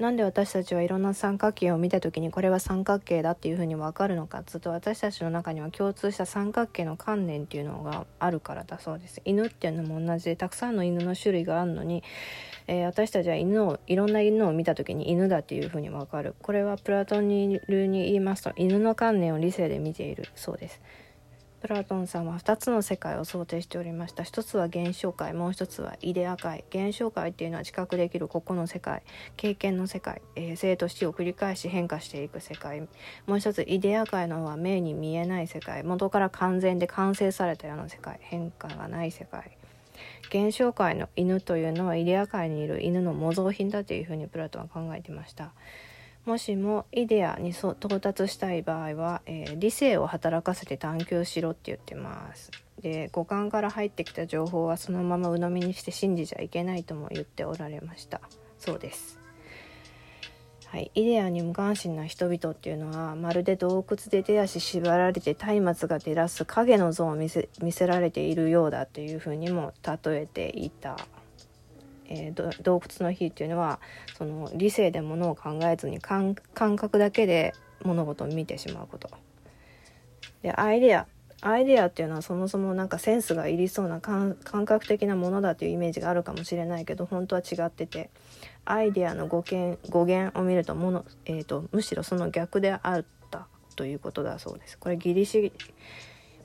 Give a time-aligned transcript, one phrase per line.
[0.00, 9.20] なんで私たちはいろんな三角形を見た時にこれは三角形だっていうふうに分かるのかずっと私たちの中には共通した三角形の観念っていうのがあるからだそうです。
[9.26, 10.24] 犬っていうのも同じ。
[10.24, 12.02] でたくさんの犬の種類があるのに、
[12.66, 16.34] えー、私たちは犬をいろんな犬を見た時に犬だっていうふうに分かる。
[16.40, 20.80] これはプラトン流に言いますと犬の観念を理性で見ているそうです。
[21.60, 24.22] プラトンさんは2つの世界を想定しておりました。
[24.22, 26.64] 一つは現象界もう一つはイデア界。
[26.70, 29.02] 現象界っていうのは知覚できる個々の世界。
[29.36, 32.88] 経験の世界、えー、生と死を繰り返し変化していく世界。
[33.26, 35.82] もう一つイデア界のは目に見えない世界。
[35.82, 38.18] 元から完全で完成されたような世界。
[38.22, 39.58] 変化がない世界。
[40.30, 45.52] 現象界の犬というのはイデア界にいる犬の模造品だというふうにプラトンは考えてました。
[46.24, 52.50] もしもイデアに到達したい場合は、えー、理性を働かせて探求しろって言ってます。
[52.80, 58.20] で五感から入ってきた情報はそのまま鵜呑みにして信じちゃいけないとも言っておられました。
[58.58, 59.18] そうです。
[60.66, 70.96] はい、イデアに無関心な人々っていうのはまるで洞窟で手足縛られて松明が照らす影の像を見せ見せられているようだというふうにも例えていた。
[72.10, 73.80] えー、洞窟の日っていうのは
[74.18, 79.08] その理性でものを考えずに感覚だけで物事を見てしまうこと。
[80.42, 81.06] でアイデア
[81.42, 88.10] アイデアっていうのはそもそもなんかセンスがいりそうな感覚的なものだというイメージがあるかもしれないけど本当は違ってて
[88.66, 94.78] アイデアの語源語源を見るともの、えーと、むしろその逆であったということだそうです。
[94.78, 95.52] これギリシ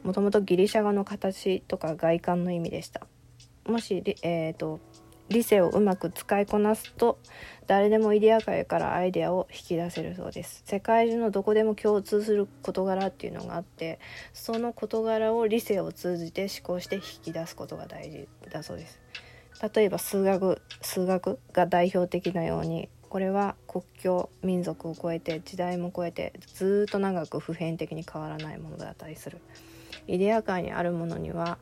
[0.04, 3.06] もともとギリシャ語の形とか外観の意味でした。
[3.68, 4.80] もし、えーと
[5.30, 7.18] 理性をうまく使いこなすと
[7.68, 10.64] 誰でもイデア界からアイデアを引き出せるそうです。
[10.66, 14.00] 世界中のどこでも共通する事柄っていうのがあって
[14.34, 19.00] その事柄を理性を通じて思考して引き出すことが大事だそうです。
[19.74, 29.40] 例えば数学数学が代表的なようにこれは国境民族を超えて時代も超えてずっと長く普遍的に変わらないものだったりする。
[30.08, 31.58] イデア界にあるものには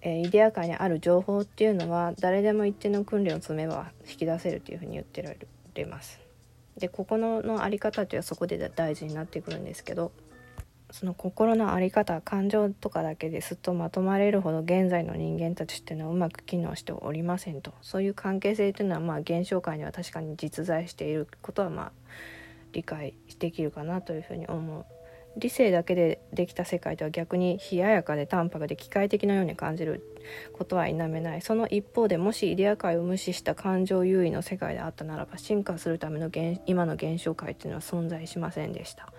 [0.00, 5.34] えー、イデア界にある情報っていうのは誰でも一定の訓練を積めば引き出せるというふうに言ってら
[5.74, 6.20] れます。
[6.78, 10.12] でここのの在り方っていうのはそこで大事になってくるんですけど
[10.90, 21.92] その心の在り方感情とかだけですっとまとまれるほど現在の人間たちっていうのはうまく機能しておりませんとそういう関係性っていうのはまあ現象界には確かに実在していることはまあ
[22.72, 24.86] 理解できるかなというふうに思う
[25.36, 30.02] 理性だけでできた世界とは逆に冷ややかで淡白で機械的なように感じる
[30.52, 31.42] ことは否めない。
[31.42, 36.30] その一方でもしイデア界を無視した感情優位の世界であったならば進化するための
[36.66, 39.12] 今の現象界っていうのは存在しませんでした。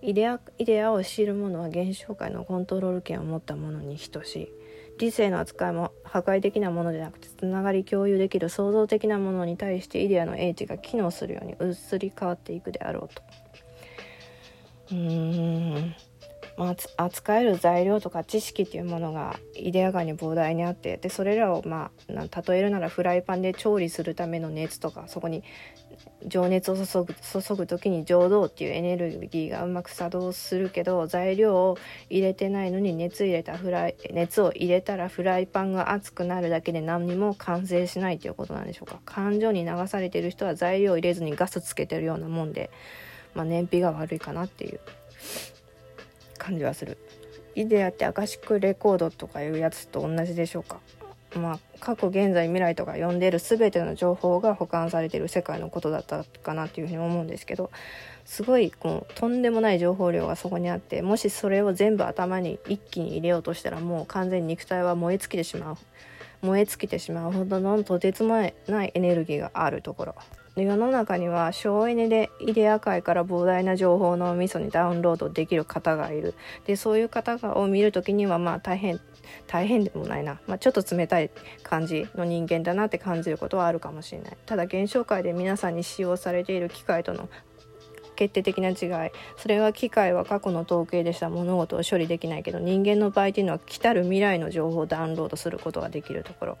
[0.00, 4.52] イデアイデアを知る者は現象界のコントロール権を持った者に等しい。
[4.98, 13.22] 理性の扱いも破壊的なものでなくてつながり共有できる創造的なものに対してイデアの英知が機能するように移り変わっていくであろうと。
[14.90, 15.94] うん
[16.58, 25.44] まあ、扱える材料とか知識っていうものがイデアガに膨大にあってでそれらを、まあ、例えるならフライパンで調理するための熱とかそこに
[26.26, 31.78] 情熱を注ぐ注ぐ時に浄土っていうエネルギーがうまく作動するけど材料を
[32.10, 42.70] 入れてないのに熱入れたフライ熱を入れたらフライパンが熱くなるだけで何にも完成しないということなんでしょうか感情に流されてる人は材料を入れずにガスつけてるようなもんで。
[43.34, 44.80] まあ、燃費が悪いかなっていう
[46.38, 46.98] 感じはする。
[47.54, 50.80] イデアってアカシックレコードとかいうやつと同じでしょうか。
[51.36, 57.70] まあ、過去現在未来とか読んでる全ての情報が保管されてる世界のことだったかなっていうふうに思うんですけど
[58.24, 65.76] すごいこうとんでもない情報量がそこにあってもしそれを全部頭に一気に入れようとしたらもう完全に肉体は燃え尽きてしまう。
[66.40, 68.36] 燃え尽きてしまうほどのとてつも
[68.68, 70.14] ないエネルギーがあるところ。
[70.64, 76.34] 世の中には省エネでイデア界から膨大な情報のみそにダウンロードできる方がいる。
[76.66, 79.00] でそういう方を見る時にはまあ大変
[79.46, 81.30] 大変でもないな、まあ、ちょっと冷たい
[81.62, 84.36] 感じの人間だなって感じることはあるかもしれない。
[84.46, 87.28] ただ現象界で皆さんに使用されている機械との
[88.16, 89.10] 決定的な違い。
[89.36, 96.58] それは機械は過去の統計でした物事を処理できないけど人間の場合っていうのは来たる未来の情報をダウンロードすることができるところ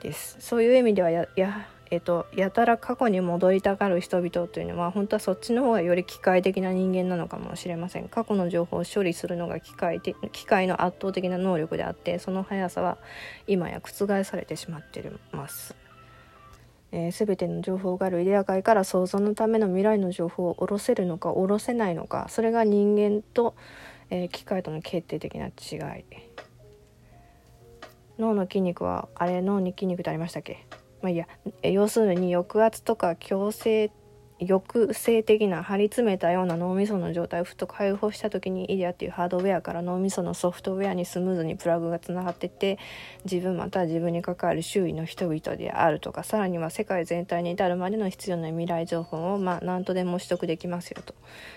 [0.00, 0.36] です。
[0.40, 8.08] そういう意味ではややえっと、やたら過去に戻りたがる人々というのは本当はそっちの方がより機械的な人間なのかもしれません。
[8.08, 12.96] 過去の情報を処理するのが機械的機械の圧倒的な能力であってその速さは
[13.46, 15.02] 今や覆されてしまってい
[15.32, 15.76] ます。
[16.92, 23.54] えー、全ての情報があるイデア界から想像のための未来の情報を下ろせるのか下ろせないのかそれが人間と、
[24.08, 26.04] えー、機械との決定的な違い。
[28.18, 30.66] 脳の筋肉はあれ脳に筋肉ってありましたっけ？
[31.02, 31.26] まあいや
[31.62, 33.90] 要するに抑圧とか強制
[34.46, 42.78] 抑制的な張り詰めたような脳みその状態をふっと解放した時にイデアっていうハードウェアから脳みそのソフトウェアにスムーズにプラグがつながってて
[43.24, 51.14] 自分または自分に関わる周囲の人々であるとかさらには世界全体に至るまでの必要な未来情報をまあ何とでも取得できますよと。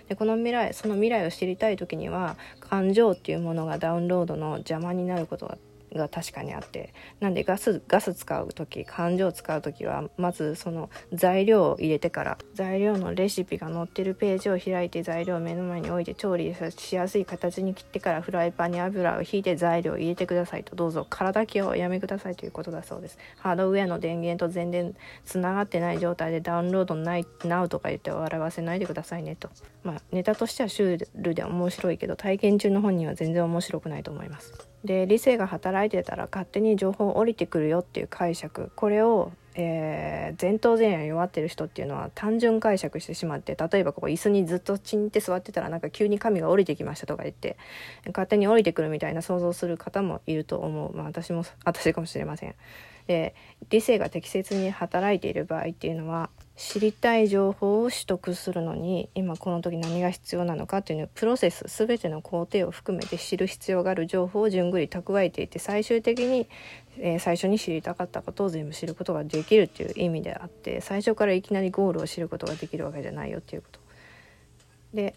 [0.08, 5.58] でこの未来その未来を知りたい時には感情っていうものがダウンロードの邪魔になることが
[5.98, 6.94] が確かにあって。
[7.20, 20.76] なんでガスガス使う時感情を使う時はまずその材料を入れてから材料のレシピが載ってるページを開いて材料を目の前に置いて調理しやすい形に切ってからフライパンに油をひいて材料を入れてくださいと。
[20.76, 23.18] どうぞ体気をやめくださいということだそうです。
[23.38, 24.96] ハードウェアの電源と全然
[25.26, 29.50] つながってない状態でダウンロードない NOW とか言って笑わせないでくださいねと。
[29.84, 34.75] まあネタとしてはシュールで面白いけど体験中の本人は全然面白くないと思います。
[34.86, 47.58] で理性が働いてたら勝手に情報降りてくるよっていう解釈これを、えー、前頭前野弱ってる人っていうのは単純解釈してしまって例えばここ椅子にずっとチンって座ってたらなんか急に神が降りてきましたとか言って
[48.08, 52.56] 勝手に降りてくるみたいな想像する方もいると思う、まあ、私も私かもしれません。
[53.08, 53.36] で
[53.70, 66.48] 理性が適切に働いている場合っていうのは知りたい情報を取得するのに今この時何が必要なのかっていうのをプロセス全ての工程を含めて知る必要がある情報を順繰り蓄えていて最終的に、
[66.98, 73.80] えー、最初に知りたかったことを全部知ることができるっていう意味であって最初からいきなりゴールを知ることができるわけじゃないよっていうこと。
[74.94, 75.14] で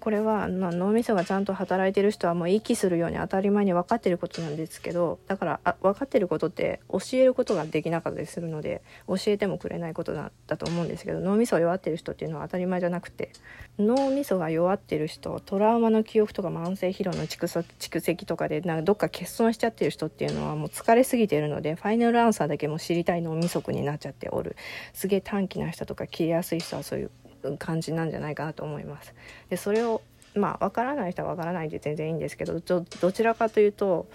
[0.00, 13.32] これは脳みそがちゃんと働いてる人はもう息するように当たり前に分かってることなんですけどだからあ分かってることって教えることができなかったりするので教えてもくれないことだだと思うんですけど脳みそが弱ってる人っていうのは当たり前じゃなくて
[13.78, 24.56] 脳みそが弱ってる人トラウマの記憶とか慢性疲労の蓄積とかでなんかどっか欠損しちゃってる人っていうのはもう疲れすぎてるのでファイナルアンサーだけも知りたい脳みそになっちゃっておる。
[24.92, 27.10] すげえ短気な人とか切れやすい人はそういう
[27.58, 29.14] 感じなんじゃないかなと思います。
[29.50, 30.02] でそれを
[30.34, 34.06] まあ分からない人は分からないで全然いいんですけどどちらかというと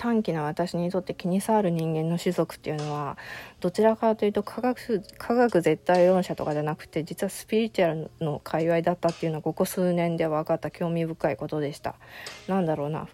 [0.00, 3.18] 短期な私にとって気に障る人間の種族っていうのは
[3.60, 11.96] どちらかというと科学科学絶対論者とかじゃなくて実はスピリチュアルの界隈だったっていうのはここ数年で分かった興味深いことでした。
[12.48, 13.08] なんだろうな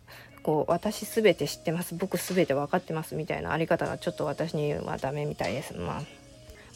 [0.44, 5.74] こう私全て知ってます僕全て分かってますみたいなあり方がちょっと私にはダメみたいです。
[5.74, 6.25] まあ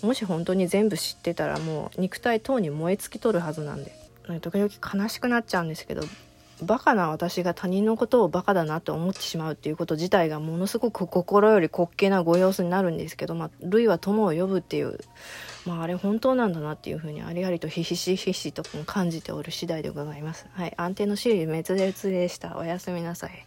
[0.03, 3.93] もし本当に全部知ってたらもう肉体等に燃え尽きとるはずなんで
[4.41, 4.71] 時々
[5.03, 6.03] 悲しくなっちゃうんですけど
[6.63, 14.99] バカな私が他人のことをバカだなって思ってしまうっていうこと自体がものすごく心より滑稽なご様子になるんですけど、まあ、類は友を呼ぶっていう、
[15.65, 20.47] まあ、あれ本当なんだなっていうふうにありありとひしひしと感じておる次第でございます。
[20.53, 22.57] はい、安定のシリー滅裂でした。
[22.59, 23.47] おやすみなさい。